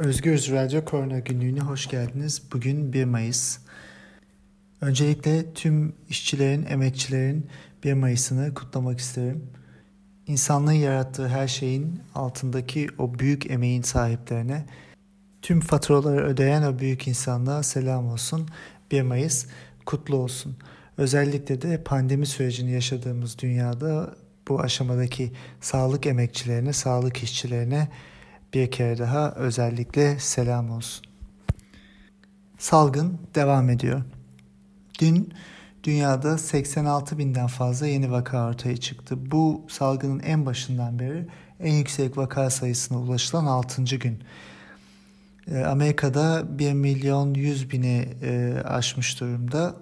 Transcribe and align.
Özgürüz 0.00 0.50
Radyo 0.50 0.84
Korona 0.84 1.18
Günlüğü'ne 1.18 1.60
hoş 1.60 1.86
geldiniz. 1.86 2.42
Bugün 2.52 2.92
1 2.92 3.04
Mayıs. 3.04 3.58
Öncelikle 4.80 5.54
tüm 5.54 5.92
işçilerin, 6.08 6.66
emekçilerin 6.66 7.46
1 7.84 7.92
Mayıs'ını 7.92 8.54
kutlamak 8.54 8.98
isterim. 8.98 9.50
İnsanlığın 10.26 10.72
yarattığı 10.72 11.28
her 11.28 11.48
şeyin 11.48 12.00
altındaki 12.14 12.88
o 12.98 13.18
büyük 13.18 13.50
emeğin 13.50 13.82
sahiplerine, 13.82 14.66
tüm 15.42 15.60
faturaları 15.60 16.26
ödeyen 16.26 16.62
o 16.62 16.78
büyük 16.78 17.08
insanlığa 17.08 17.62
selam 17.62 18.08
olsun. 18.08 18.48
1 18.90 19.02
Mayıs 19.02 19.46
kutlu 19.86 20.16
olsun. 20.16 20.56
Özellikle 20.96 21.62
de 21.62 21.82
pandemi 21.82 22.26
sürecini 22.26 22.72
yaşadığımız 22.72 23.38
dünyada 23.38 24.14
bu 24.48 24.60
aşamadaki 24.60 25.32
sağlık 25.60 26.06
emekçilerine, 26.06 26.72
sağlık 26.72 27.22
işçilerine 27.22 27.88
bir 28.54 28.70
kere 28.70 28.98
daha 28.98 29.32
özellikle 29.32 30.18
selam 30.18 30.70
olsun. 30.70 31.06
Salgın 32.58 33.18
devam 33.34 33.70
ediyor. 33.70 34.02
Dün 35.00 35.32
dünyada 35.84 36.38
86 36.38 37.18
binden 37.18 37.46
fazla 37.46 37.86
yeni 37.86 38.10
vaka 38.10 38.48
ortaya 38.48 38.76
çıktı. 38.76 39.30
Bu 39.30 39.66
salgının 39.68 40.20
en 40.20 40.46
başından 40.46 40.98
beri 40.98 41.26
en 41.60 41.74
yüksek 41.74 42.16
vaka 42.16 42.50
sayısına 42.50 42.98
ulaşılan 42.98 43.46
6. 43.46 43.82
gün. 43.82 44.22
Ee, 45.50 45.58
Amerika'da 45.64 46.58
1 46.58 46.72
milyon 46.72 47.34
100 47.34 47.70
bini 47.70 48.08
e, 48.22 48.54
aşmış 48.64 49.20
durumda 49.20 49.74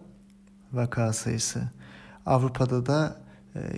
vaka 0.73 1.13
sayısı. 1.13 1.63
Avrupa'da 2.27 2.87
da 2.87 3.17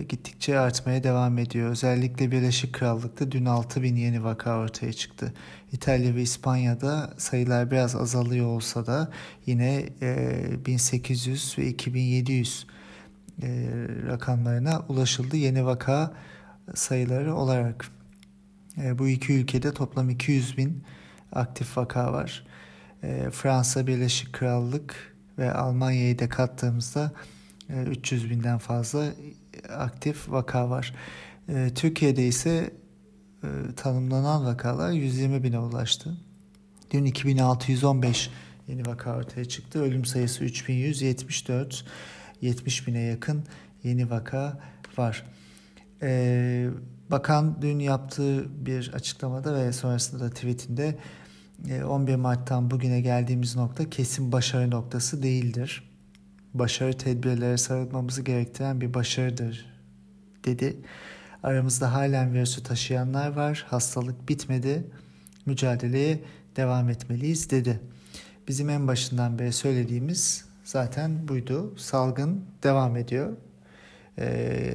gittikçe 0.09 0.59
artmaya 0.59 1.03
devam 1.03 1.37
ediyor. 1.37 1.69
Özellikle 1.69 2.31
Birleşik 2.31 2.73
Krallık'ta 2.73 3.31
dün 3.31 3.45
6 3.45 3.83
bin 3.83 3.95
yeni 3.95 4.23
vaka 4.23 4.57
ortaya 4.57 4.93
çıktı. 4.93 5.33
İtalya 5.71 6.15
ve 6.15 6.21
İspanya'da 6.21 7.13
sayılar 7.17 7.71
biraz 7.71 7.95
azalıyor 7.95 8.45
olsa 8.45 8.85
da 8.85 9.11
yine 9.45 9.89
1800 10.65 11.55
e, 11.57 11.61
ve 11.61 11.67
2700 11.67 12.67
e, 13.41 13.47
rakamlarına 14.07 14.81
ulaşıldı 14.89 15.37
yeni 15.37 15.65
vaka 15.65 16.13
sayıları 16.75 17.35
olarak. 17.35 17.87
Bu 18.77 19.07
iki 19.07 19.33
ülkede 19.33 19.73
toplam 19.73 20.09
200 20.09 20.57
bin 20.57 20.83
aktif 21.31 21.77
vaka 21.77 22.13
var. 22.13 22.45
Fransa, 23.31 23.87
Birleşik 23.87 24.33
Krallık 24.33 25.15
ve 25.37 25.53
Almanya'yı 25.53 26.19
da 26.19 26.29
kattığımızda 26.29 27.11
300 27.69 28.29
binden 28.29 28.57
fazla 28.57 29.05
aktif 29.77 30.31
vaka 30.31 30.69
var. 30.69 30.93
E, 31.49 31.71
Türkiye'de 31.75 32.27
ise 32.27 32.73
e, 33.43 33.47
tanımlanan 33.75 34.45
vakalar 34.45 34.91
120 34.91 35.43
bine 35.43 35.59
ulaştı. 35.59 36.17
Dün 36.91 37.05
2615 37.05 38.29
yeni 38.67 38.85
vaka 38.85 39.15
ortaya 39.15 39.45
çıktı. 39.45 39.79
Ölüm 39.83 40.05
sayısı 40.05 40.43
3174, 40.43 41.85
70 42.41 42.87
bine 42.87 42.99
yakın 42.99 43.43
yeni 43.83 44.09
vaka 44.09 44.59
var. 44.97 45.25
Ee, 46.01 46.69
bakan 47.11 47.61
dün 47.61 47.79
yaptığı 47.79 48.65
bir 48.65 48.91
açıklamada 48.93 49.55
ve 49.55 49.73
sonrasında 49.73 50.23
da 50.23 50.29
tweetinde 50.29 50.97
11 51.85 52.15
Mart'tan 52.15 52.71
bugüne 52.71 53.01
geldiğimiz 53.01 53.55
nokta 53.55 53.89
kesin 53.89 54.31
başarı 54.31 54.71
noktası 54.71 55.23
değildir 55.23 55.90
başarı 56.53 56.97
tedbirlere 56.97 57.57
sarılmamızı 57.57 58.21
gerektiren 58.21 58.81
bir 58.81 58.93
başarıdır 58.93 59.65
dedi. 60.45 60.77
Aramızda 61.43 61.93
halen 61.93 62.33
virüsü 62.33 62.63
taşıyanlar 62.63 63.35
var. 63.35 63.65
Hastalık 63.69 64.29
bitmedi. 64.29 64.83
Mücadeleye 65.45 66.19
devam 66.55 66.89
etmeliyiz 66.89 67.49
dedi. 67.49 67.79
Bizim 68.47 68.69
en 68.69 68.87
başından 68.87 69.39
beri 69.39 69.53
söylediğimiz 69.53 70.45
zaten 70.63 71.27
buydu. 71.27 71.77
Salgın 71.77 72.45
devam 72.63 72.95
ediyor. 72.95 73.37
Ee, 74.19 74.73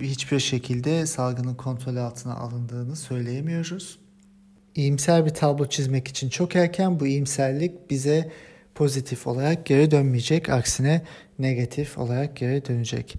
hiçbir 0.00 0.38
şekilde 0.38 1.06
salgının 1.06 1.54
kontrol 1.54 1.96
altına 1.96 2.34
alındığını 2.34 2.96
söyleyemiyoruz. 2.96 3.98
İyimser 4.74 5.26
bir 5.26 5.30
tablo 5.30 5.66
çizmek 5.66 6.08
için 6.08 6.28
çok 6.28 6.56
erken 6.56 7.00
bu 7.00 7.06
iyimserlik 7.06 7.90
bize 7.90 8.32
pozitif 8.78 9.26
olarak 9.26 9.66
geri 9.66 9.90
dönmeyecek. 9.90 10.48
Aksine 10.48 11.02
negatif 11.38 11.98
olarak 11.98 12.36
geri 12.36 12.64
dönecek. 12.64 13.16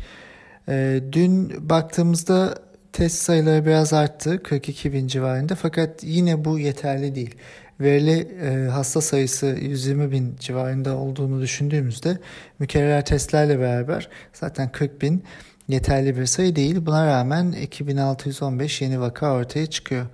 E, 0.70 1.02
dün 1.12 1.70
baktığımızda 1.70 2.56
test 2.94 3.22
sayıları 3.22 3.66
biraz 3.66 3.94
arttı 3.94 4.44
42 4.44 4.94
bin 4.94 5.08
civarında 5.08 5.56
fakat 5.56 6.04
yine 6.04 6.46
bu 6.46 6.60
yeterli 6.60 7.16
değil. 7.16 7.36
Verili 7.80 8.28
e, 8.44 8.70
hasta 8.70 9.02
sayısı 9.02 9.46
120 9.46 10.12
bin 10.12 10.36
civarında 10.40 10.98
olduğunu 10.98 11.42
düşündüğümüzde 11.42 12.18
mükerrer 12.60 13.06
testlerle 13.06 13.60
beraber 13.60 14.10
zaten 14.34 14.72
40 14.72 15.02
bin 15.02 15.24
yeterli 15.68 16.18
bir 16.18 16.26
sayı 16.26 16.56
değil. 16.56 16.86
Buna 16.86 17.08
rağmen 17.08 17.52
2615 17.52 18.82
yeni 18.82 19.00
vaka 19.00 19.34
ortaya 19.34 19.66
çıkıyor. 19.66 20.06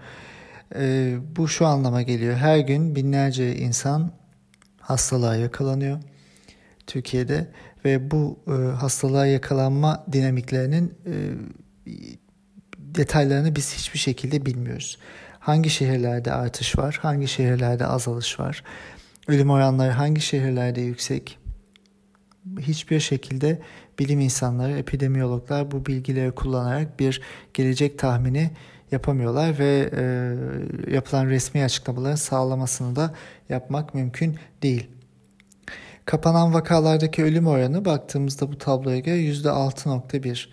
E, 0.76 1.14
bu 1.36 1.48
şu 1.48 1.66
anlama 1.66 2.02
geliyor. 2.02 2.36
Her 2.36 2.58
gün 2.58 2.96
binlerce 2.96 3.56
insan 3.56 4.12
hastalığa 4.86 5.36
yakalanıyor 5.36 6.00
Türkiye'de 6.88 7.48
ve 7.86 8.12
bu 8.12 8.40
e, 8.48 8.52
hastalığa 8.52 9.26
yakalanma 9.26 10.06
dinamiklerinin 10.12 10.94
e, 11.06 11.14
detaylarını 12.78 13.56
biz 13.56 13.74
hiçbir 13.74 14.00
şekilde 14.00 14.46
bilmiyoruz. 14.46 14.98
Hangi 15.40 15.70
şehirlerde 15.70 16.32
artış 16.32 16.78
var, 16.78 17.00
hangi 17.02 17.28
şehirlerde 17.28 17.86
azalış 17.86 18.40
var, 18.40 18.64
ölüm 19.28 19.50
oranları 19.50 19.92
hangi 19.92 20.22
şehirlerde 20.22 20.82
yüksek, 20.82 21.40
hiçbir 22.60 23.00
şekilde 23.00 23.62
bilim 24.00 24.20
insanları, 24.20 24.78
epidemiyologlar 24.78 25.72
bu 25.72 25.86
bilgileri 25.86 26.32
kullanarak 26.32 27.00
bir 27.00 27.22
gelecek 27.54 28.00
tahmini 28.00 28.52
yapamıyorlar 28.92 29.60
ve 29.60 29.90
e, 29.98 30.94
yapılan 30.96 31.26
resmi 31.26 31.64
açıklamaların 31.64 32.16
sağlamasını 32.16 32.96
da 32.96 33.14
yapmak 33.50 33.94
mümkün 33.94 34.36
değil. 34.64 34.88
Kapanan 36.06 36.54
vakalardaki 36.54 37.24
ölüm 37.24 37.48
oranı 37.48 37.86
baktığımızda 37.86 38.52
bu 38.52 38.58
tabloya 38.58 39.00
göre 39.00 39.18
%6.1. 39.18 40.48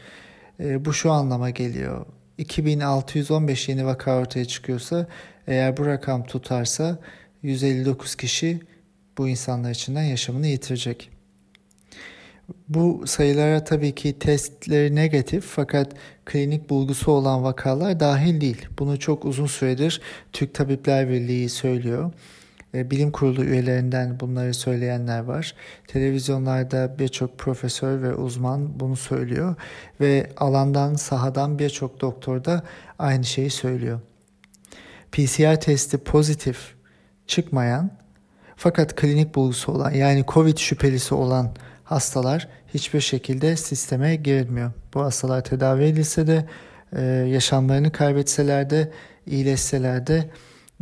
E, 0.60 0.84
bu 0.84 0.92
şu 0.92 1.12
anlama 1.12 1.50
geliyor. 1.50 2.06
2615 2.38 3.68
yeni 3.68 3.86
vaka 3.86 4.18
ortaya 4.18 4.44
çıkıyorsa 4.44 5.06
eğer 5.46 5.76
bu 5.76 5.86
rakam 5.86 6.24
tutarsa 6.24 6.98
159 7.42 8.14
kişi 8.14 8.60
bu 9.18 9.28
insanlar 9.28 9.70
içinden 9.70 10.02
yaşamını 10.02 10.46
yitirecek. 10.46 11.11
Bu 12.68 13.06
sayılara 13.06 13.64
tabii 13.64 13.94
ki 13.94 14.18
testleri 14.18 14.94
negatif 14.94 15.44
fakat 15.44 15.92
klinik 16.24 16.70
bulgusu 16.70 17.12
olan 17.12 17.42
vakalar 17.42 18.00
dahil 18.00 18.40
değil. 18.40 18.68
Bunu 18.78 18.98
çok 18.98 19.24
uzun 19.24 19.46
süredir 19.46 20.00
Türk 20.32 20.54
Tabipler 20.54 21.08
Birliği 21.08 21.48
söylüyor. 21.48 22.12
E, 22.74 22.90
bilim 22.90 23.10
kurulu 23.10 23.44
üyelerinden 23.44 24.20
bunları 24.20 24.54
söyleyenler 24.54 25.20
var. 25.20 25.54
Televizyonlarda 25.86 26.96
birçok 26.98 27.38
profesör 27.38 28.02
ve 28.02 28.14
uzman 28.14 28.80
bunu 28.80 28.96
söylüyor 28.96 29.54
ve 30.00 30.30
alandan, 30.36 30.94
sahadan 30.94 31.58
birçok 31.58 32.00
doktor 32.00 32.44
da 32.44 32.62
aynı 32.98 33.24
şeyi 33.24 33.50
söylüyor. 33.50 34.00
PCR 35.12 35.60
testi 35.60 35.98
pozitif 35.98 36.74
çıkmayan 37.26 37.90
fakat 38.56 38.96
klinik 38.96 39.34
bulgusu 39.34 39.72
olan 39.72 39.90
yani 39.90 40.24
COVID 40.28 40.56
şüphelisi 40.56 41.14
olan 41.14 41.54
hastalar 41.92 42.48
hiçbir 42.74 43.00
şekilde 43.00 43.56
sisteme 43.56 44.16
girilmiyor. 44.16 44.72
Bu 44.94 45.00
hastalar 45.00 45.44
tedavi 45.44 45.84
edilse 45.84 46.26
de 46.26 46.46
e, 46.96 47.02
yaşamlarını 47.04 47.92
kaybetseler 47.92 48.70
de 48.70 48.92
iyileşseler 49.26 50.06
de 50.06 50.30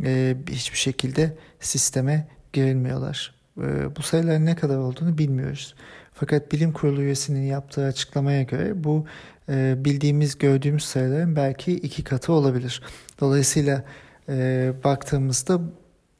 e, 0.03 0.35
hiçbir 0.49 0.77
şekilde 0.77 1.37
sisteme 1.59 2.27
girilmiyorlar. 2.53 3.35
E, 3.57 3.95
bu 3.95 4.01
sayıların 4.01 4.45
ne 4.45 4.55
kadar 4.55 4.77
olduğunu 4.77 5.17
bilmiyoruz. 5.17 5.75
Fakat 6.13 6.51
bilim 6.51 6.73
kurulu 6.73 7.01
üyesinin 7.01 7.41
yaptığı 7.41 7.85
açıklamaya 7.85 8.43
göre 8.43 8.83
bu 8.83 9.05
e, 9.49 9.75
bildiğimiz 9.85 10.37
gördüğümüz 10.37 10.83
sayıların 10.83 11.35
belki 11.35 11.73
iki 11.73 12.03
katı 12.03 12.33
olabilir. 12.33 12.81
Dolayısıyla 13.19 13.83
e, 14.29 14.71
baktığımızda 14.83 15.61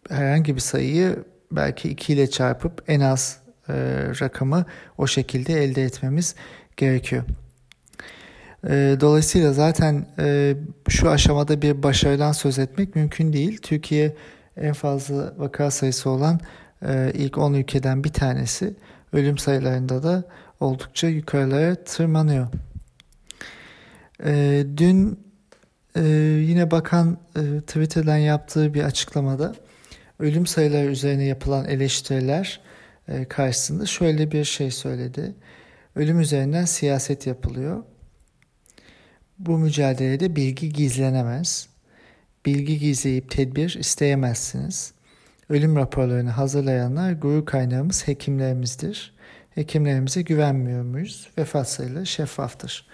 herhangi 0.10 0.56
bir 0.56 0.62
sayıyı 0.62 1.24
belki 1.52 1.90
2 1.90 2.14
ile 2.14 2.30
çarpıp 2.30 2.84
en 2.88 3.00
az 3.00 3.41
e, 3.72 4.08
rakamı 4.22 4.66
o 4.98 5.08
şekilde 5.08 5.64
elde 5.64 5.84
etmemiz 5.84 6.36
gerekiyor. 6.78 7.24
E, 8.70 8.98
dolayısıyla 9.00 9.54
zaten 9.54 10.06
e, 10.20 10.56
şu 10.90 11.10
aşamada 11.10 11.62
bir 11.62 11.84
başarıdan 11.84 12.32
söz 12.32 12.60
etmek 12.60 12.96
mümkün 12.96 13.34
değil. 13.34 13.58
Türkiye 13.62 14.16
en 14.58 14.74
fazla 14.74 15.34
vaka 15.38 15.72
sayısı 15.72 16.10
olan 16.10 16.40
ilk 17.14 17.38
10 17.38 17.54
ülkeden 17.54 18.04
bir 18.04 18.14
tanesi. 18.14 18.74
Ölüm 19.14 19.38
sayılarında 19.38 20.04
da 20.04 20.24
oldukça 20.60 21.08
yukarılara 21.08 21.76
tırmanıyor. 21.76 22.48
Dün 24.78 25.20
yine 26.48 26.72
bakan 26.72 27.18
Twitter'dan 27.68 28.18
yaptığı 28.18 28.74
bir 28.74 28.84
açıklamada 28.84 29.54
ölüm 30.22 30.48
sayıları 30.48 30.86
üzerine 30.86 31.24
yapılan 31.24 31.66
eleştiriler 31.66 32.60
karşısında 33.30 33.86
şöyle 33.86 34.32
bir 34.32 34.44
şey 34.44 34.72
söyledi. 34.72 35.36
Ölüm 35.96 36.20
üzerinden 36.20 36.66
siyaset 36.66 37.28
yapılıyor. 37.28 37.84
Bu 39.40 39.58
mücadelede 39.58 40.36
bilgi 40.36 40.74
gizlenemez. 40.74 41.68
Bilgi 42.46 42.80
gizleyip 42.80 43.32
tedbir 43.32 43.76
isteyemezsiniz. 43.80 44.94
Ölüm 45.50 45.76
raporlarını 45.76 46.30
hazırlayanlar 46.30 47.14
gurur 47.14 47.46
kaynağımız 47.46 48.08
hekimlerimizdir. 48.08 49.14
Hekimlerimize 49.56 50.22
güvenmiyor 50.22 50.84
muyuz? 50.84 51.30
Vefat 51.38 51.70
sayıları 51.70 52.06
şeffaftır. 52.06 52.88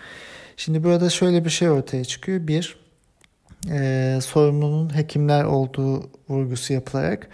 Şimdi 0.58 0.84
burada 0.84 1.10
şöyle 1.10 1.46
bir 1.46 1.50
şey 1.50 1.70
ortaya 1.70 2.06
çıkıyor. 2.06 2.48
Bir, 2.48 2.78
e, 3.72 4.20
sorumlunun 4.22 4.96
hekimler 4.96 5.44
olduğu 5.44 6.12
vurgusu 6.30 6.74
yapılarak 6.74 7.28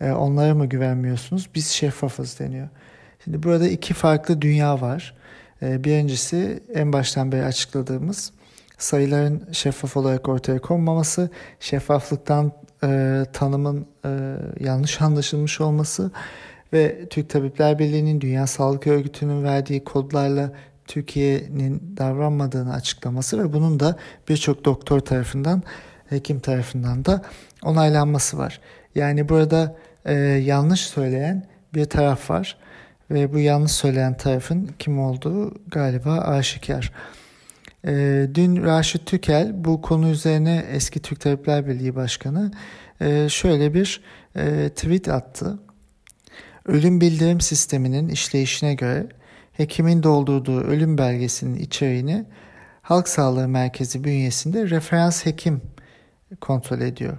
e, 0.00 0.12
onlara 0.12 0.54
mı 0.54 0.66
güvenmiyorsunuz? 0.66 1.50
Biz 1.54 1.66
şeffafız 1.68 2.38
deniyor. 2.40 2.68
Şimdi 3.24 3.42
burada 3.42 3.68
iki 3.68 3.94
farklı 3.94 4.42
dünya 4.42 4.80
var. 4.80 5.14
E, 5.62 5.84
birincisi 5.84 6.62
en 6.74 6.92
baştan 6.92 7.32
beri 7.32 7.44
açıkladığımız 7.44 8.32
sayıların 8.78 9.48
şeffaf 9.52 9.96
olarak 9.96 10.28
ortaya 10.28 10.58
konmaması, 10.58 11.30
şeffaflıktan 11.60 12.52
e, 12.84 13.22
tanımın 13.32 13.86
e, 14.04 14.36
yanlış 14.60 15.00
anlaşılmış 15.00 15.60
olması 15.60 16.10
ve 16.72 17.08
Türk 17.10 17.30
Tabipler 17.30 17.78
Birliği'nin 17.78 18.20
Dünya 18.20 18.46
Sağlık 18.46 18.86
Örgütü'nün 18.86 19.44
verdiği 19.44 19.84
kodlarla 19.84 20.52
Türkiye'nin 20.86 21.94
davranmadığını 21.96 22.72
açıklaması 22.72 23.44
ve 23.44 23.52
bunun 23.52 23.80
da 23.80 23.96
birçok 24.28 24.64
doktor 24.64 25.00
tarafından, 25.00 25.62
hekim 26.08 26.40
tarafından 26.40 27.04
da 27.04 27.22
onaylanması 27.62 28.38
var. 28.38 28.60
Yani 28.94 29.28
burada 29.28 29.76
e, 30.04 30.14
yanlış 30.14 30.80
söyleyen 30.80 31.46
bir 31.74 31.84
taraf 31.84 32.30
var 32.30 32.56
ve 33.10 33.32
bu 33.32 33.38
yanlış 33.38 33.72
söyleyen 33.72 34.16
tarafın 34.16 34.70
kim 34.78 35.00
olduğu 35.00 35.54
galiba 35.68 36.18
aşikar. 36.18 36.92
E, 37.86 38.26
dün 38.34 38.64
Raşit 38.64 39.06
Tükel 39.06 39.64
bu 39.64 39.82
konu 39.82 40.08
üzerine 40.08 40.64
eski 40.72 41.00
Türk 41.00 41.20
Tabipler 41.20 41.66
Birliği 41.66 41.94
Başkanı 41.94 42.50
e, 43.00 43.28
şöyle 43.28 43.74
bir 43.74 44.00
e, 44.36 44.68
tweet 44.68 45.08
attı. 45.08 45.58
Ölüm 46.66 47.00
bildirim 47.00 47.40
sisteminin 47.40 48.08
işleyişine 48.08 48.74
göre 48.74 49.06
hekimin 49.52 50.02
doldurduğu 50.02 50.60
ölüm 50.60 50.98
belgesinin 50.98 51.58
içeriğini 51.58 52.24
Halk 52.82 53.08
Sağlığı 53.08 53.48
Merkezi 53.48 54.04
bünyesinde 54.04 54.70
referans 54.70 55.26
hekim 55.26 55.62
kontrol 56.40 56.80
ediyor. 56.80 57.18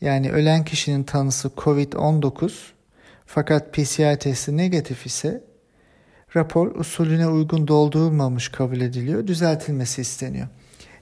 Yani 0.00 0.30
ölen 0.30 0.64
kişinin 0.64 1.02
tanısı 1.02 1.50
COVID-19 1.56 2.52
fakat 3.26 3.72
PCR 3.72 4.18
testi 4.18 4.56
negatif 4.56 5.06
ise 5.06 5.44
rapor 6.36 6.74
usulüne 6.74 7.28
uygun 7.28 7.68
doldurulmamış 7.68 8.48
kabul 8.48 8.80
ediliyor, 8.80 9.26
düzeltilmesi 9.26 10.00
isteniyor. 10.00 10.48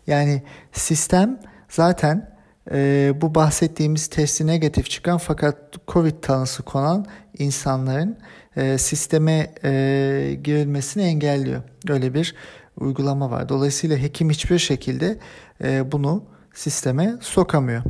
Yani 0.07 0.43
sistem 0.73 1.41
zaten 1.69 2.37
e, 2.71 3.13
bu 3.21 3.35
bahsettiğimiz 3.35 4.07
testi 4.07 4.47
negatif 4.47 4.91
çıkan 4.91 5.19
fakat 5.19 5.57
COVID 5.89 6.23
tanısı 6.23 6.63
konan 6.63 7.07
insanların 7.39 8.19
e, 8.57 8.79
sisteme 8.79 9.55
e, 9.65 10.39
girilmesini 10.45 11.03
engelliyor. 11.03 11.63
Öyle 11.89 12.15
bir 12.15 12.35
uygulama 12.77 13.31
var. 13.31 13.49
Dolayısıyla 13.49 13.97
hekim 13.97 14.31
hiçbir 14.31 14.59
şekilde 14.59 15.19
e, 15.65 15.93
bunu 15.93 16.25
sisteme 16.55 17.15
sokamıyor. 17.21 17.83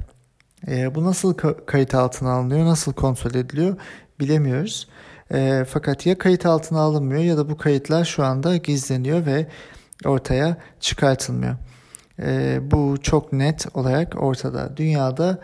E, 0.68 0.94
bu 0.94 1.04
nasıl 1.04 1.34
kayıt 1.66 1.94
altına 1.94 2.32
alınıyor, 2.32 2.66
nasıl 2.66 2.92
kontrol 2.92 3.34
ediliyor 3.34 3.76
bilemiyoruz. 4.20 4.88
E, 5.32 5.64
fakat 5.68 6.06
ya 6.06 6.18
kayıt 6.18 6.46
altına 6.46 6.80
alınmıyor 6.80 7.22
ya 7.22 7.36
da 7.36 7.48
bu 7.48 7.56
kayıtlar 7.56 8.04
şu 8.04 8.24
anda 8.24 8.56
gizleniyor 8.56 9.26
ve 9.26 9.46
ortaya 10.04 10.56
çıkartılmıyor. 10.80 11.56
E, 12.18 12.58
bu 12.70 12.96
çok 13.02 13.32
net 13.32 13.66
olarak 13.74 14.22
ortada. 14.22 14.76
Dünyada 14.76 15.38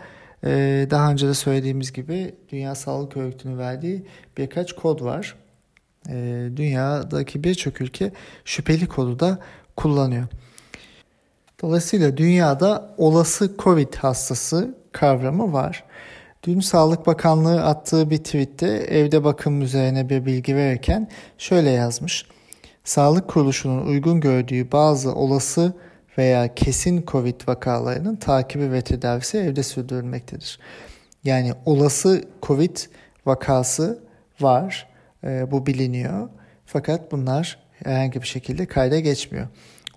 e, 0.45 0.87
daha 0.89 1.11
önce 1.11 1.27
de 1.27 1.33
söylediğimiz 1.33 1.93
gibi 1.93 2.35
Dünya 2.51 2.75
Sağlık 2.75 3.17
Örgütü'nün 3.17 3.57
verdiği 3.57 4.05
birkaç 4.37 4.73
kod 4.73 5.01
var. 5.01 5.35
E, 6.09 6.47
dünyadaki 6.55 7.43
birçok 7.43 7.81
ülke 7.81 8.11
şüpheli 8.45 8.87
kodu 8.87 9.19
da 9.19 9.39
kullanıyor. 9.75 10.27
Dolayısıyla 11.61 12.17
dünyada 12.17 12.95
olası 12.97 13.51
COVID 13.59 13.93
hastası 13.93 14.75
kavramı 14.91 15.53
var. 15.53 15.83
Dün 16.43 16.59
Sağlık 16.59 17.07
Bakanlığı 17.07 17.63
attığı 17.63 18.09
bir 18.09 18.17
tweette 18.17 18.67
evde 18.67 19.23
bakım 19.23 19.61
üzerine 19.61 20.09
bir 20.09 20.25
bilgi 20.25 20.55
verirken 20.55 21.09
şöyle 21.37 21.69
yazmış. 21.69 22.25
Sağlık 22.83 23.27
kuruluşunun 23.27 23.85
uygun 23.87 24.21
gördüğü 24.21 24.71
bazı 24.71 25.15
olası 25.15 25.73
veya 26.17 26.55
kesin 26.55 27.05
COVID 27.07 27.47
vakalarının 27.47 28.15
takibi 28.15 28.71
ve 28.71 28.81
tedavisi 28.81 29.37
evde 29.37 29.63
sürdürülmektedir. 29.63 30.59
Yani 31.23 31.53
olası 31.65 32.23
COVID 32.41 32.77
vakası 33.25 34.03
var, 34.41 34.87
e, 35.23 35.51
bu 35.51 35.65
biliniyor. 35.65 36.29
Fakat 36.65 37.11
bunlar 37.11 37.59
herhangi 37.83 38.21
bir 38.21 38.27
şekilde 38.27 38.65
kayda 38.65 38.99
geçmiyor. 38.99 39.47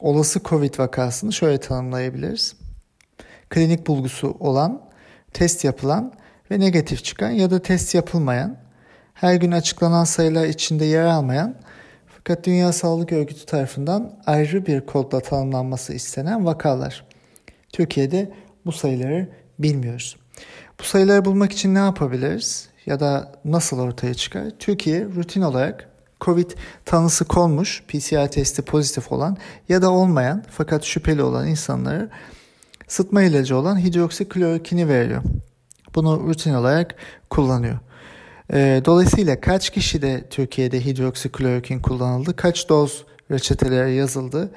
Olası 0.00 0.40
COVID 0.44 0.78
vakasını 0.78 1.32
şöyle 1.32 1.60
tanımlayabiliriz. 1.60 2.54
Klinik 3.50 3.86
bulgusu 3.86 4.36
olan, 4.40 4.82
test 5.32 5.64
yapılan 5.64 6.12
ve 6.50 6.60
negatif 6.60 7.04
çıkan 7.04 7.30
ya 7.30 7.50
da 7.50 7.62
test 7.62 7.94
yapılmayan, 7.94 8.56
her 9.14 9.34
gün 9.34 9.52
açıklanan 9.52 10.04
sayılar 10.04 10.46
içinde 10.46 10.84
yer 10.84 11.04
almayan 11.04 11.54
fakat 12.06 12.46
Dünya 12.46 12.72
Sağlık 12.72 13.12
Örgütü 13.12 13.46
tarafından 13.46 14.18
ayrı 14.26 14.66
bir 14.66 14.86
kodla 14.86 15.20
tanımlanması 15.20 15.92
istenen 15.92 16.46
vakalar. 16.46 17.04
Türkiye'de 17.72 18.32
bu 18.66 18.72
sayıları 18.72 19.28
bilmiyoruz. 19.58 20.16
Bu 20.80 20.84
sayıları 20.84 21.24
bulmak 21.24 21.52
için 21.52 21.74
ne 21.74 21.78
yapabiliriz 21.78 22.68
ya 22.86 23.00
da 23.00 23.32
nasıl 23.44 23.78
ortaya 23.78 24.14
çıkar? 24.14 24.44
Türkiye 24.58 25.04
rutin 25.04 25.42
olarak 25.42 25.88
COVID 26.20 26.50
tanısı 26.84 27.24
konmuş, 27.24 27.82
PCR 27.88 28.30
testi 28.30 28.62
pozitif 28.62 29.12
olan 29.12 29.36
ya 29.68 29.82
da 29.82 29.90
olmayan 29.90 30.44
fakat 30.50 30.84
şüpheli 30.84 31.22
olan 31.22 31.48
insanlara 31.48 32.08
sıtma 32.88 33.22
ilacı 33.22 33.56
olan 33.56 33.78
hidroksiklorokini 33.78 34.88
veriyor. 34.88 35.22
Bunu 35.94 36.28
rutin 36.28 36.54
olarak 36.54 36.94
kullanıyor. 37.30 37.78
E, 38.52 38.82
dolayısıyla 38.84 39.40
kaç 39.40 39.70
kişi 39.70 40.02
de 40.02 40.24
Türkiye'de 40.30 40.84
hidroksiklorokin 40.84 41.80
kullanıldı, 41.80 42.36
kaç 42.36 42.68
doz 42.68 43.04
reçetelere 43.30 43.90
yazıldı 43.90 44.50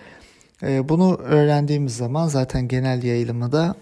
e, 0.64 0.90
bunu 0.90 1.18
öğrendiğimiz 1.18 1.96
zaman 1.96 2.28
zaten 2.28 2.68
genel 2.68 3.04
yayılımı 3.04 3.52
da 3.52 3.76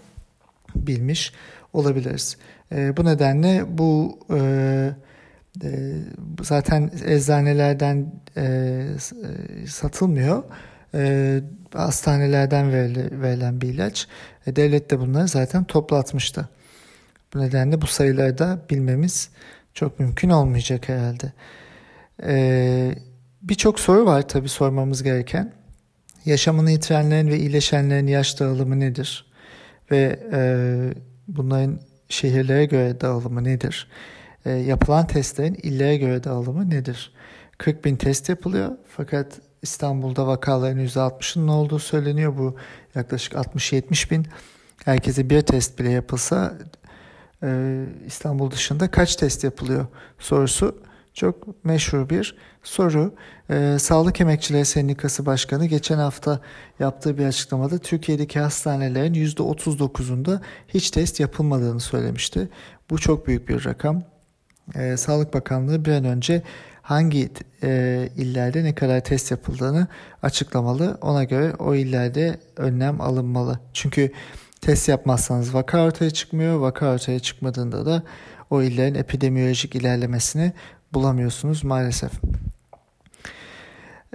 bilmiş 0.76 1.32
olabiliriz. 1.72 2.36
E, 2.72 2.96
bu 2.96 3.04
nedenle 3.04 3.64
bu 3.68 4.18
e, 4.34 4.90
zaten 6.42 6.90
eczanelerden 7.06 8.12
e, 8.36 8.42
e 8.42 9.66
satılmıyor. 9.66 10.42
E, 10.94 11.40
hastanelerden 11.74 12.72
verilen 13.22 13.60
bir 13.60 13.68
ilaç. 13.68 14.08
E, 14.46 14.56
devlet 14.56 14.90
de 14.90 15.00
bunları 15.00 15.28
zaten 15.28 15.64
toplatmıştı. 15.64 16.48
Bu 17.34 17.38
nedenle 17.40 17.82
bu 17.82 17.86
sayıları 17.86 18.38
da 18.38 18.58
bilmemiz 18.70 19.30
çok 19.74 20.00
mümkün 20.00 20.30
olmayacak 20.30 20.88
herhalde. 20.88 21.32
Ee, 22.22 22.94
Birçok 23.42 23.80
soru 23.80 24.06
var 24.06 24.28
tabii 24.28 24.48
sormamız 24.48 25.02
gereken. 25.02 25.52
Yaşamını 26.24 26.70
yitirenlerin 26.70 27.28
ve 27.28 27.38
iyileşenlerin 27.38 28.06
yaş 28.06 28.40
dağılımı 28.40 28.80
nedir? 28.80 29.26
Ve 29.90 30.20
bunların 31.28 31.80
şehirlere 32.08 32.64
göre 32.64 33.00
dağılımı 33.00 33.44
nedir? 33.44 33.88
E, 34.48 34.52
yapılan 34.52 35.06
testlerin 35.06 35.58
illere 35.62 35.96
göre 35.96 36.24
dağılımı 36.24 36.70
nedir? 36.70 37.12
40 37.58 37.84
bin 37.84 37.96
test 37.96 38.28
yapılıyor 38.28 38.70
fakat 38.96 39.40
İstanbul'da 39.62 40.26
vakaların 40.26 40.86
%60'ının 40.86 41.48
olduğu 41.48 41.78
söyleniyor. 41.78 42.38
Bu 42.38 42.56
yaklaşık 42.94 43.32
60-70 43.32 44.10
bin. 44.10 44.26
Herkese 44.84 45.30
bir 45.30 45.40
test 45.40 45.78
bile 45.78 45.90
yapılsa 45.90 46.58
e, 47.42 47.84
İstanbul 48.06 48.50
dışında 48.50 48.90
kaç 48.90 49.16
test 49.16 49.44
yapılıyor 49.44 49.86
sorusu 50.18 50.82
çok 51.14 51.64
meşhur 51.64 52.08
bir 52.10 52.36
soru. 52.62 53.14
E, 53.50 53.76
Sağlık 53.78 54.20
Emekçileri 54.20 54.64
Sendikası 54.64 55.26
Başkanı 55.26 55.66
geçen 55.66 55.98
hafta 55.98 56.40
yaptığı 56.80 57.18
bir 57.18 57.24
açıklamada 57.24 57.78
Türkiye'deki 57.78 58.40
hastanelerin 58.40 59.14
%39'unda 59.14 60.40
hiç 60.68 60.90
test 60.90 61.20
yapılmadığını 61.20 61.80
söylemişti. 61.80 62.48
Bu 62.90 62.98
çok 62.98 63.26
büyük 63.26 63.48
bir 63.48 63.64
rakam. 63.64 64.17
E, 64.74 64.96
Sağlık 64.96 65.34
Bakanlığı 65.34 65.84
bir 65.84 65.92
an 65.92 66.04
önce 66.04 66.42
hangi 66.82 67.28
e, 67.62 68.08
illerde 68.16 68.64
ne 68.64 68.74
kadar 68.74 69.00
test 69.00 69.30
yapıldığını 69.30 69.86
açıklamalı. 70.22 70.98
Ona 71.00 71.24
göre 71.24 71.52
o 71.58 71.74
illerde 71.74 72.38
önlem 72.56 73.00
alınmalı. 73.00 73.60
Çünkü 73.72 74.12
Test 74.60 74.88
yapmazsanız 74.88 75.54
vaka 75.54 75.84
ortaya 75.84 76.10
çıkmıyor. 76.10 76.58
Vaka 76.58 76.94
ortaya 76.94 77.18
çıkmadığında 77.18 77.86
da 77.86 78.02
o 78.50 78.62
illerin 78.62 78.94
epidemiyolojik 78.94 79.74
ilerlemesini 79.74 80.52
bulamıyorsunuz 80.92 81.64
maalesef. 81.64 82.12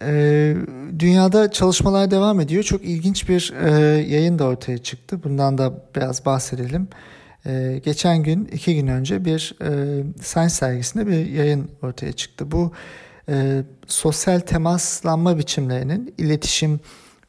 Ee, 0.01 0.55
dünyada 0.99 1.51
çalışmalar 1.51 2.11
devam 2.11 2.39
ediyor. 2.39 2.63
Çok 2.63 2.83
ilginç 2.85 3.29
bir 3.29 3.53
e, 3.65 3.71
yayın 4.01 4.39
da 4.39 4.43
ortaya 4.43 4.77
çıktı. 4.77 5.23
Bundan 5.23 5.57
da 5.57 5.73
biraz 5.95 6.25
bahsedelim. 6.25 6.87
Ee, 7.45 7.81
geçen 7.85 8.23
gün, 8.23 8.45
iki 8.45 8.75
gün 8.75 8.87
önce 8.87 9.25
bir 9.25 9.55
e, 9.61 10.03
Science 10.21 10.55
dergisinde 10.61 11.07
bir 11.07 11.25
yayın 11.25 11.71
ortaya 11.81 12.13
çıktı. 12.13 12.51
Bu 12.51 12.71
e, 13.29 13.63
sosyal 13.87 14.39
temaslanma 14.39 15.37
biçimlerinin, 15.37 16.13
iletişim 16.17 16.79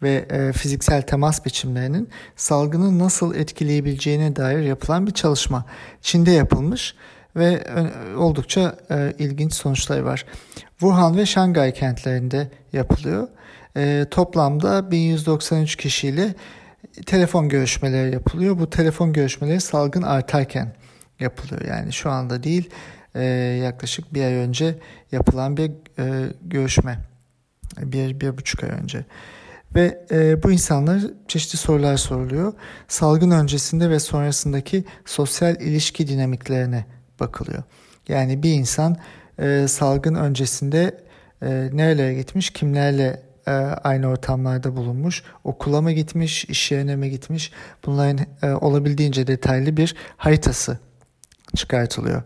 ve 0.03 0.27
e, 0.31 0.53
fiziksel 0.53 1.03
temas 1.03 1.45
biçimlerinin 1.47 2.09
salgını 2.37 2.99
nasıl 2.99 3.35
etkileyebileceğine 3.35 4.37
dair 4.37 4.63
yapılan 4.63 5.07
bir 5.07 5.13
çalışma. 5.13 5.65
Çin'de 6.03 6.31
yapılmış 6.31 6.95
ve 7.37 7.65
e, 7.77 8.17
oldukça 8.17 8.77
e, 8.91 9.13
ilginç 9.19 9.55
sonuçlar 9.55 10.01
var. 10.01 10.25
Wuhan 10.71 11.17
ve 11.17 11.27
Şangay 11.27 11.73
kentlerinde 11.73 12.49
yapılıyor. 12.73 13.29
E, 13.77 14.07
toplamda 14.11 14.91
1193 14.91 15.77
kişiyle 15.77 16.35
telefon 17.07 17.49
görüşmeleri 17.49 18.13
yapılıyor. 18.13 18.59
Bu 18.59 18.71
telefon 18.71 19.13
görüşmeleri 19.13 19.61
salgın 19.61 20.03
artarken 20.03 20.75
yapılıyor. 21.21 21.61
Yani 21.69 21.93
şu 21.93 22.11
anda 22.11 22.43
değil 22.43 22.71
e, 23.15 23.25
yaklaşık 23.65 24.15
bir 24.15 24.25
ay 24.25 24.35
önce 24.35 24.79
yapılan 25.13 25.57
bir 25.57 25.71
e, 25.99 26.33
görüşme. 26.43 26.99
Bir, 27.79 28.21
bir 28.21 28.39
buçuk 28.39 28.65
ay 28.65 28.71
önce. 28.71 29.05
Ve 29.75 30.07
e, 30.11 30.43
bu 30.43 30.53
insanlar 30.53 31.03
çeşitli 31.29 31.57
sorular 31.57 31.97
soruluyor. 31.97 32.53
Salgın 32.89 33.31
öncesinde 33.31 33.91
ve 33.91 34.01
sonrasındaki 34.01 34.85
sosyal 35.05 35.61
ilişki 35.61 36.09
dinamiklerine 36.09 36.85
bakılıyor. 37.21 37.63
Yani 38.09 38.43
bir 38.43 38.53
insan 38.53 38.97
e, 39.39 39.69
salgın 39.69 40.15
öncesinde 40.15 41.05
e, 41.43 41.71
nerelere 41.73 42.15
gitmiş, 42.15 42.51
kimlerle 42.51 43.23
e, 43.47 43.51
aynı 43.85 44.07
ortamlarda 44.07 44.77
bulunmuş, 44.77 45.23
okula 45.45 45.81
mı 45.81 45.93
gitmiş, 45.93 46.45
iş 46.45 46.73
yerine 46.73 46.97
mi 46.97 47.11
gitmiş? 47.11 47.53
Bunların 47.87 48.27
e, 48.43 48.51
olabildiğince 48.51 49.27
detaylı 49.27 49.77
bir 49.77 49.95
haritası 50.17 50.79
çıkartılıyor. 51.57 52.23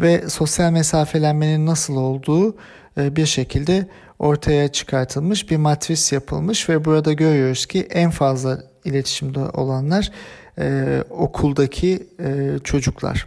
Ve 0.00 0.28
sosyal 0.28 0.72
mesafelenmenin 0.72 1.66
nasıl 1.66 1.96
olduğu 1.96 2.56
e, 2.98 3.16
bir 3.16 3.26
şekilde 3.26 3.88
ortaya 4.18 4.72
çıkartılmış 4.72 5.50
bir 5.50 5.56
matris 5.56 6.12
yapılmış 6.12 6.68
ve 6.68 6.84
burada 6.84 7.12
görüyoruz 7.12 7.66
ki 7.66 7.86
en 7.90 8.10
fazla 8.10 8.62
iletişimde 8.84 9.38
olanlar 9.40 10.12
e, 10.58 10.98
okuldaki 11.10 12.06
e, 12.20 12.58
çocuklar. 12.64 13.26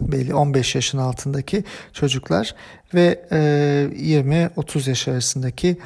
Belli 0.00 0.34
15 0.34 0.74
yaşın 0.74 0.98
altındaki 0.98 1.64
çocuklar 1.92 2.54
ve 2.94 3.24
e, 3.32 3.36
20-30 3.92 4.88
yaş 4.88 5.08
arasındaki 5.08 5.76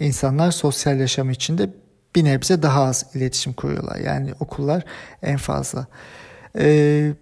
insanlar 0.00 0.50
sosyal 0.50 1.00
yaşam 1.00 1.30
içinde 1.30 1.70
bir 2.14 2.24
nebze 2.24 2.62
daha 2.62 2.82
az 2.82 3.06
iletişim 3.14 3.52
kuruyorlar. 3.52 3.96
Yani 3.96 4.32
okullar 4.40 4.84
en 5.22 5.36
fazla. 5.36 5.86
E, 6.58 7.12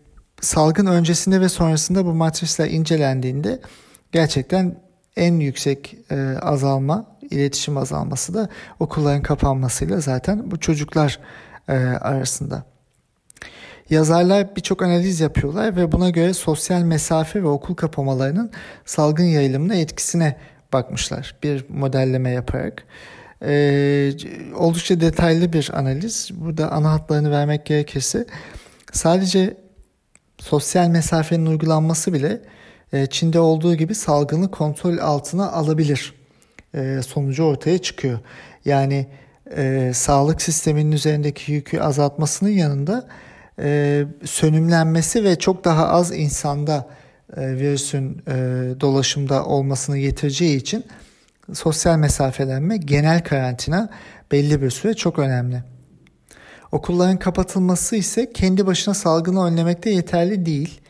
salgın 0.40 0.86
öncesinde 0.86 1.40
ve 1.40 1.48
sonrasında 1.48 2.06
bu 2.06 2.14
matrisler 2.14 2.70
incelendiğinde 2.70 3.60
gerçekten 4.12 4.76
en 5.16 5.34
yüksek 5.34 5.96
e, 6.10 6.36
azalma, 6.42 7.06
iletişim 7.30 7.76
azalması 7.76 8.34
da 8.34 8.48
okulların 8.80 9.22
kapanmasıyla 9.22 10.00
zaten 10.00 10.50
bu 10.50 10.60
çocuklar 10.60 11.18
e, 11.68 11.74
arasında. 11.76 12.64
Yazarlar 13.90 14.56
birçok 14.56 14.82
analiz 14.82 15.20
yapıyorlar 15.20 15.76
ve 15.76 15.92
buna 15.92 16.10
göre 16.10 16.34
sosyal 16.34 16.82
mesafe 16.82 17.42
ve 17.42 17.46
okul 17.46 17.74
kapamalarının 17.74 18.50
salgın 18.84 19.24
yayılımına 19.24 19.74
etkisine 19.74 20.36
bakmışlar. 20.74 21.34
Bir 21.42 21.64
modelleme 21.68 22.30
yaparak. 22.30 22.84
Ee, 23.42 24.12
oldukça 24.56 25.00
detaylı 25.00 25.52
bir 25.52 25.70
analiz. 25.74 26.30
Burada 26.34 26.72
ana 26.72 26.92
hatlarını 26.92 27.30
vermek 27.30 27.66
gerekirse 27.66 28.26
sadece 28.92 29.56
sosyal 30.38 30.88
mesafenin 30.88 31.46
uygulanması 31.46 32.12
bile 32.12 32.40
e, 32.92 33.06
Çin'de 33.06 33.40
olduğu 33.40 33.74
gibi 33.74 33.94
salgını 33.94 34.50
kontrol 34.50 34.98
altına 34.98 35.52
alabilir 35.52 36.14
e, 36.74 37.00
sonucu 37.06 37.44
ortaya 37.44 37.78
çıkıyor. 37.78 38.18
Yani 38.64 39.06
e, 39.56 39.90
sağlık 39.94 40.42
sisteminin 40.42 40.92
üzerindeki 40.92 41.52
yükü 41.52 41.80
azaltmasının 41.80 42.50
yanında 42.50 43.08
e, 43.58 44.04
sönümlenmesi 44.24 45.24
ve 45.24 45.38
çok 45.38 45.64
daha 45.64 45.88
az 45.88 46.12
insanda 46.12 46.86
virüsün 47.36 48.22
e, 48.28 48.34
dolaşımda 48.80 49.44
olmasını 49.44 49.98
getireceği 49.98 50.56
için 50.56 50.84
sosyal 51.52 51.98
mesafelenme, 51.98 52.76
genel 52.76 53.24
karantina 53.24 53.90
belli 54.32 54.62
bir 54.62 54.70
süre 54.70 54.94
çok 54.94 55.18
önemli. 55.18 55.62
Okulların 56.72 57.18
kapatılması 57.18 57.96
ise 57.96 58.32
kendi 58.32 58.66
başına 58.66 58.94
salgını 58.94 59.44
önlemekte 59.44 59.90
yeterli 59.90 60.46
değil 60.46 60.80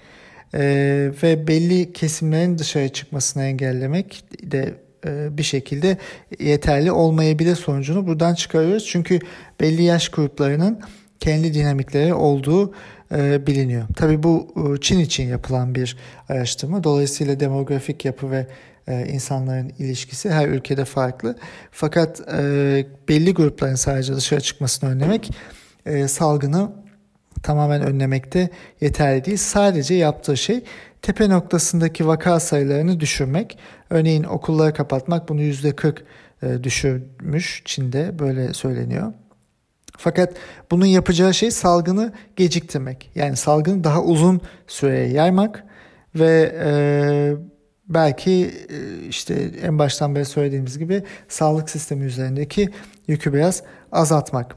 e, 0.55 0.61
ve 1.23 1.49
belli 1.49 1.93
kesimlerin 1.93 2.59
dışarı 2.59 2.89
çıkmasını 2.89 3.45
engellemek 3.45 4.25
de 4.43 4.75
e, 5.07 5.39
bir 5.39 5.43
şekilde 5.43 5.99
yeterli 6.39 6.93
olmayabilir 6.93 7.57
sonucunu 7.57 8.07
buradan 8.07 8.35
çıkarıyoruz. 8.35 8.87
Çünkü 8.87 9.19
belli 9.61 9.83
yaş 9.83 10.09
gruplarının 10.09 10.81
kendi 11.21 11.55
dinamikleri 11.55 12.15
olduğu 12.15 12.75
e, 13.15 13.47
biliniyor. 13.47 13.87
Tabii 13.97 14.23
bu 14.23 14.55
e, 14.57 14.81
Çin 14.81 14.99
için 14.99 15.29
yapılan 15.29 15.75
bir 15.75 15.97
araştırma. 16.29 16.85
Dolayısıyla 16.85 17.41
demografik 17.41 18.05
yapı 18.05 18.31
ve 18.31 18.47
e, 18.89 19.07
insanların 19.07 19.73
ilişkisi 19.79 20.31
her 20.31 20.49
ülkede 20.49 20.85
farklı. 20.85 21.37
Fakat 21.71 22.21
belli 23.09 23.35
grupların 23.35 23.75
sadece 23.75 24.17
dışarı 24.17 24.41
çıkmasını 24.41 24.91
önlemek 24.91 25.31
salgını 26.07 26.73
tamamen 27.43 27.83
önlemekte 27.83 28.49
yeterli 28.81 29.25
değil. 29.25 29.37
Sadece 29.37 29.95
yaptığı 29.95 30.37
şey 30.37 30.65
tepe 31.03 31.29
noktasındaki 31.29 32.07
vaka 32.07 32.41
sayılarını 32.41 33.01
düşürmek. 33.01 33.59
Örneğin 33.91 34.25
okulları 34.25 34.75
kapatmak 34.75 35.29
bunu 35.29 35.43
%40 35.43 35.99
e, 36.43 36.65
düşürmüş 36.65 37.63
Çin'de 37.65 38.19
böyle 38.19 38.55
söyleniyor. 38.55 39.13
Fakat 39.99 40.33
bunun 40.71 40.87
yapacağı 40.87 41.35
şey 41.35 41.51
salgını 41.51 42.13
geciktirmek. 42.37 43.11
Yani 43.15 43.37
salgını 43.37 43.85
daha 43.85 44.03
uzun 44.03 44.41
süreye 44.67 45.09
yaymak 45.09 45.65
ve 46.15 46.55
e, 46.65 46.71
belki 47.89 48.51
e, 48.71 49.07
işte 49.09 49.35
en 49.63 49.79
baştan 49.79 50.15
beri 50.15 50.25
söylediğimiz 50.25 50.79
gibi 50.79 51.03
sağlık 51.29 51.71
sistemi 51.71 52.05
üzerindeki 52.05 52.69
yükü 53.09 53.33
biraz 53.33 53.63
azaltmak. 53.93 54.57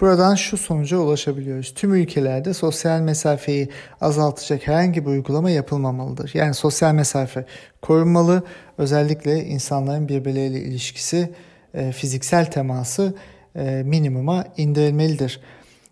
Buradan 0.00 0.34
şu 0.34 0.56
sonuca 0.56 0.98
ulaşabiliyoruz. 0.98 1.74
Tüm 1.74 1.94
ülkelerde 1.94 2.54
sosyal 2.54 3.00
mesafeyi 3.00 3.68
azaltacak 4.00 4.66
herhangi 4.66 5.06
bir 5.06 5.10
uygulama 5.10 5.50
yapılmamalıdır. 5.50 6.30
Yani 6.34 6.54
sosyal 6.54 6.94
mesafe 6.94 7.44
korunmalı. 7.82 8.42
Özellikle 8.78 9.44
insanların 9.44 10.08
birbirleriyle 10.08 10.60
ilişkisi, 10.60 11.32
e, 11.74 11.92
fiziksel 11.92 12.50
teması 12.50 13.14
e, 13.56 13.82
minimuma 13.82 14.44
indirilmelidir. 14.56 15.40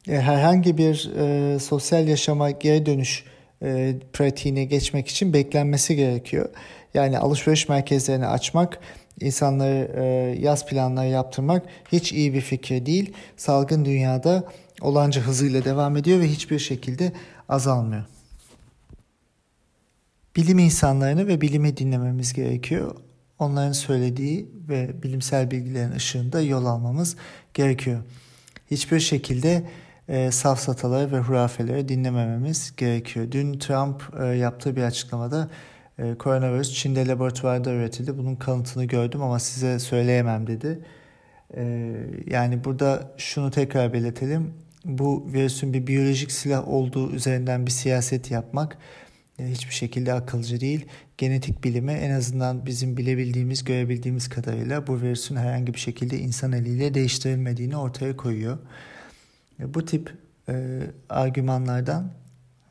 E, 0.08 0.20
herhangi 0.20 0.78
bir 0.78 1.12
e, 1.16 1.58
sosyal 1.58 2.08
yaşama 2.08 2.50
geri 2.50 2.86
dönüş 2.86 3.24
e, 3.62 3.94
pratiğine 4.12 4.64
geçmek 4.64 5.08
için 5.08 5.32
beklenmesi 5.32 5.96
gerekiyor. 5.96 6.48
Yani 6.94 7.18
alışveriş 7.18 7.68
merkezlerini 7.68 8.26
açmak, 8.26 8.78
insanları 9.20 10.36
yaz 10.40 10.66
planları 10.66 11.08
yaptırmak 11.08 11.62
hiç 11.92 12.12
iyi 12.12 12.34
bir 12.34 12.40
fikir 12.40 12.86
değil. 12.86 13.12
Salgın 13.36 13.84
dünyada 13.84 14.44
olanca 14.80 15.22
hızıyla 15.22 15.64
devam 15.64 15.96
ediyor 15.96 16.20
ve 16.20 16.28
hiçbir 16.28 16.58
şekilde 16.58 17.12
azalmıyor. 17.48 18.04
Bilim 20.36 20.58
insanlarını 20.58 21.26
ve 21.26 21.40
bilimi 21.40 21.76
dinlememiz 21.76 22.32
gerekiyor 22.32 22.96
onların 23.38 23.72
söylediği 23.72 24.48
ve 24.68 25.02
bilimsel 25.02 25.50
bilgilerin 25.50 25.92
ışığında 25.92 26.40
yol 26.40 26.66
almamız 26.66 27.16
gerekiyor. 27.54 28.00
Hiçbir 28.70 29.00
şekilde 29.00 29.64
e, 30.08 30.30
safsataları 30.30 31.12
ve 31.12 31.18
hurafeleri 31.18 31.88
dinlemememiz 31.88 32.76
gerekiyor. 32.76 33.26
Dün 33.30 33.58
Trump 33.58 34.02
e, 34.20 34.26
yaptığı 34.26 34.76
bir 34.76 34.82
açıklamada 34.82 35.48
e, 35.98 36.14
koronavirüs 36.14 36.72
Çin'de 36.74 37.06
laboratuvarda 37.06 37.70
üretildi. 37.70 38.18
Bunun 38.18 38.36
kanıtını 38.36 38.84
gördüm 38.84 39.22
ama 39.22 39.38
size 39.38 39.78
söyleyemem 39.78 40.46
dedi. 40.46 40.80
E, 41.56 41.92
yani 42.26 42.64
burada 42.64 43.12
şunu 43.16 43.50
tekrar 43.50 43.92
belirtelim. 43.92 44.54
Bu 44.84 45.26
virüsün 45.32 45.72
bir 45.72 45.86
biyolojik 45.86 46.32
silah 46.32 46.68
olduğu 46.68 47.12
üzerinden 47.12 47.66
bir 47.66 47.70
siyaset 47.70 48.30
yapmak 48.30 48.78
hiçbir 49.38 49.74
şekilde 49.74 50.12
akılcı 50.12 50.60
değil. 50.60 50.86
Genetik 51.18 51.64
bilimi 51.64 51.92
en 51.92 52.10
azından 52.10 52.66
bizim 52.66 52.96
bilebildiğimiz, 52.96 53.64
görebildiğimiz 53.64 54.28
kadarıyla 54.28 54.86
bu 54.86 55.00
virüsün 55.00 55.36
herhangi 55.36 55.74
bir 55.74 55.78
şekilde 55.78 56.18
insan 56.18 56.52
eliyle 56.52 56.94
değiştirilmediğini 56.94 57.76
ortaya 57.76 58.16
koyuyor. 58.16 58.58
Bu 59.58 59.84
tip 59.84 60.14
e, 60.48 60.80
argümanlardan 61.08 62.12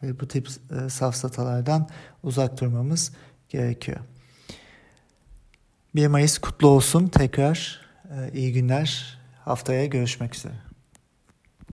ve 0.03 0.19
bu 0.19 0.27
tip 0.27 0.47
e, 0.47 0.89
safsatalardan 0.89 1.89
uzak 2.23 2.61
durmamız 2.61 3.11
gerekiyor. 3.49 3.99
1 5.95 6.07
Mayıs 6.07 6.37
kutlu 6.37 6.67
olsun 6.67 7.07
tekrar. 7.07 7.81
E, 8.05 8.31
iyi 8.33 8.53
günler. 8.53 9.19
Haftaya 9.45 9.85
görüşmek 9.85 10.35
üzere. 10.35 10.72